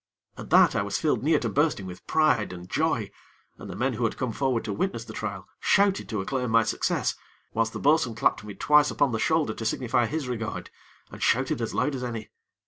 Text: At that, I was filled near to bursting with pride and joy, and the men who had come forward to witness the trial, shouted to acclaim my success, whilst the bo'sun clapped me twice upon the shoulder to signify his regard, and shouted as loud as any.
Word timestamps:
At 0.35 0.49
that, 0.49 0.75
I 0.75 0.81
was 0.81 0.97
filled 0.97 1.21
near 1.21 1.37
to 1.37 1.47
bursting 1.47 1.85
with 1.85 2.07
pride 2.07 2.51
and 2.51 2.67
joy, 2.67 3.11
and 3.59 3.69
the 3.69 3.75
men 3.75 3.93
who 3.93 4.03
had 4.03 4.17
come 4.17 4.31
forward 4.31 4.63
to 4.65 4.73
witness 4.73 5.05
the 5.05 5.13
trial, 5.13 5.47
shouted 5.59 6.09
to 6.09 6.19
acclaim 6.21 6.49
my 6.49 6.63
success, 6.63 7.13
whilst 7.53 7.71
the 7.71 7.79
bo'sun 7.79 8.15
clapped 8.15 8.43
me 8.43 8.55
twice 8.55 8.89
upon 8.89 9.11
the 9.11 9.19
shoulder 9.19 9.53
to 9.53 9.63
signify 9.63 10.07
his 10.07 10.27
regard, 10.27 10.71
and 11.11 11.21
shouted 11.21 11.61
as 11.61 11.75
loud 11.75 11.93
as 11.93 12.03
any. 12.03 12.31